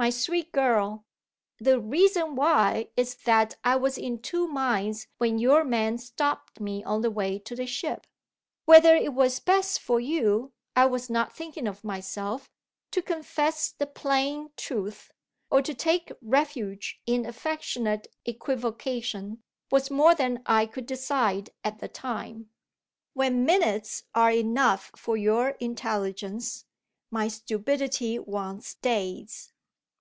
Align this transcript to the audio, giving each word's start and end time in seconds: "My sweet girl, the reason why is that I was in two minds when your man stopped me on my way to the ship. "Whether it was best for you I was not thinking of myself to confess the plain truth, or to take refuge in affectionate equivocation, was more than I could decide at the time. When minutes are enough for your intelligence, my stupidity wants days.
"My 0.00 0.10
sweet 0.10 0.52
girl, 0.52 1.04
the 1.58 1.80
reason 1.80 2.36
why 2.36 2.88
is 2.96 3.16
that 3.24 3.56
I 3.64 3.74
was 3.74 3.98
in 3.98 4.22
two 4.22 4.46
minds 4.46 5.08
when 5.18 5.40
your 5.40 5.64
man 5.64 5.98
stopped 5.98 6.60
me 6.60 6.84
on 6.84 7.02
my 7.02 7.08
way 7.08 7.40
to 7.40 7.56
the 7.56 7.66
ship. 7.66 8.06
"Whether 8.64 8.94
it 8.94 9.12
was 9.12 9.40
best 9.40 9.80
for 9.80 9.98
you 9.98 10.52
I 10.76 10.86
was 10.86 11.10
not 11.10 11.34
thinking 11.34 11.66
of 11.66 11.82
myself 11.82 12.48
to 12.92 13.02
confess 13.02 13.72
the 13.72 13.88
plain 13.88 14.52
truth, 14.56 15.10
or 15.50 15.62
to 15.62 15.74
take 15.74 16.12
refuge 16.22 17.00
in 17.04 17.26
affectionate 17.26 18.06
equivocation, 18.24 19.42
was 19.68 19.90
more 19.90 20.14
than 20.14 20.44
I 20.46 20.66
could 20.66 20.86
decide 20.86 21.50
at 21.64 21.80
the 21.80 21.88
time. 21.88 22.50
When 23.14 23.44
minutes 23.44 24.04
are 24.14 24.30
enough 24.30 24.92
for 24.96 25.16
your 25.16 25.48
intelligence, 25.58 26.66
my 27.10 27.26
stupidity 27.26 28.16
wants 28.20 28.76
days. 28.76 29.52